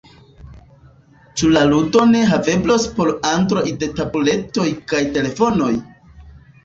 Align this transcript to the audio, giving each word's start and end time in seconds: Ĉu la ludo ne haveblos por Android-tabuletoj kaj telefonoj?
Ĉu 1.41 1.49
la 1.57 1.61
ludo 1.73 2.07
ne 2.13 2.23
haveblos 2.31 2.87
por 2.95 3.13
Android-tabuletoj 3.35 4.67
kaj 4.93 5.03
telefonoj? 5.19 5.71